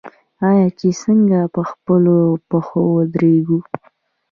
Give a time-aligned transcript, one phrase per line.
[0.49, 2.17] آیا چې څنګه په خپلو
[2.49, 3.59] پښو ودریږو؟